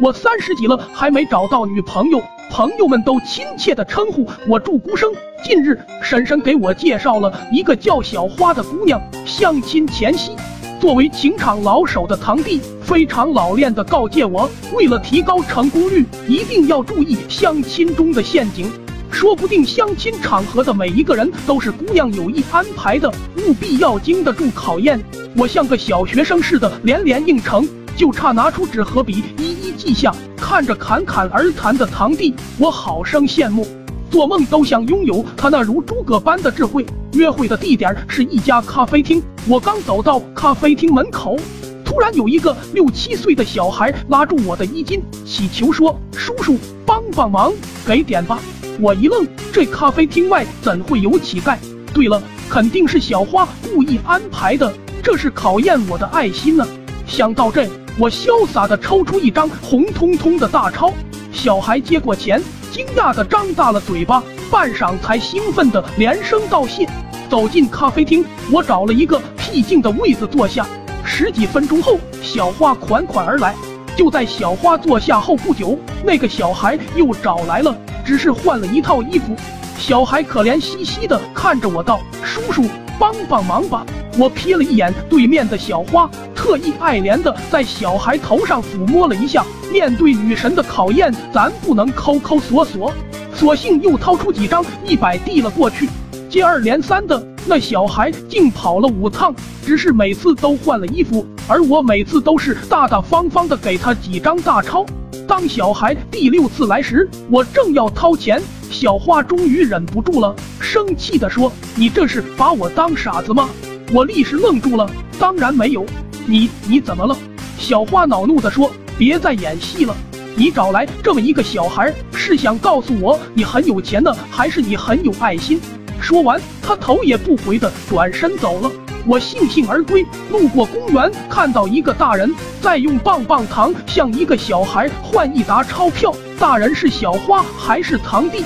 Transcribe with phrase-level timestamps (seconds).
[0.00, 5.12] 我三十几了还没找到女朋友，朋友们都亲切的称呼我祝孤生。
[5.44, 10.32] 近日，婶婶给我介绍了一个叫小花的姑娘，相亲前夕，
[10.80, 18.70] 作为情场老手的堂弟非常老练的告诫我，为了提高成功率，一定要注意相亲中的陷阱。
[19.12, 23.08] 说不定相亲场合的每一个人都是姑娘有意安排的，
[23.46, 25.00] 务必要经得住考验。
[25.36, 29.53] 我像个小学生似的连连应承，就差拿出纸和笔一
[29.84, 30.14] 一记下。
[30.36, 33.66] 看着侃侃而谈的堂弟，我好生羡慕，
[34.10, 36.84] 做梦都想拥有他那如诸葛般的智慧。
[37.12, 41.36] 约会的地点是一家咖啡厅，我刚走到咖啡厅门口，
[41.84, 47.52] 突然有一个六七岁的小孩拉住我的衣襟，乞求说：“叔叔，帮帮忙，
[47.86, 48.38] 给点吧。”
[48.80, 51.56] 我一愣，这咖啡厅外怎会有乞丐？
[51.92, 56.66] 对了，肯定是小花故意安排的，这是考验我的爱心呢。
[57.06, 60.92] 想到这，我潇洒的抽出一张红彤彤的大钞。
[61.32, 66.88] 小孩接过钱，惊讶的张大了嘴巴，半晌才兴奋的连声道谢。
[67.30, 70.66] 走进咖啡厅，我找了一个僻静的位子坐下。
[71.04, 73.54] 十几分钟后，小花款款而来。
[73.96, 77.76] 就在小花坐下后不久，那个小孩又找来了。
[78.04, 79.36] 只是换了一套衣服，
[79.78, 82.64] 小孩可怜兮兮的看着我道：“叔叔，
[82.98, 83.84] 帮帮忙吧！”
[84.16, 89.44] 我瞥了一眼对面的小花，特意爱怜的在小孩头上抚摸了一下。
[89.72, 92.92] 面对女神的考验，咱不能抠抠索索，
[93.34, 95.88] 索性又掏出几张一百递了过去。
[96.30, 99.34] 接二连三的，那小孩竟跑了五趟，
[99.64, 104.86] 只是每次都换了衣服，而我每次都是大大方方的给他几张大钞。
[105.26, 113.48] 当小孩第六次来时，我正要掏钱，小花终于忍不住了，生气地说：“你这是把我当傻子吗？”
[113.92, 115.84] 我立时愣住了，当然没有。
[116.26, 117.16] 你你怎么了？
[117.58, 119.96] 小花恼怒地说：“别再演戏了，
[120.36, 125.58] 你找来这么一个小孩，是想告诉我你很有钱呢，还是你很有爱心？”
[126.00, 128.70] 说完，他头也不回地转身走了。
[129.06, 136.12] 我悻悻而归，路过公园，看到一个大人在用棒棒糖向一个小孩换一沓钞票。
[136.38, 138.44] 大人是小花还是堂弟？